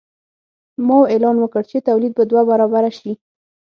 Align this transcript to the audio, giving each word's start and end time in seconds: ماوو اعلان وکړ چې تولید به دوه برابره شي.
ماوو 0.85 1.09
اعلان 1.11 1.35
وکړ 1.39 1.63
چې 1.71 1.77
تولید 1.87 2.11
به 2.17 2.23
دوه 2.29 2.43
برابره 2.49 2.91
شي. 2.99 3.11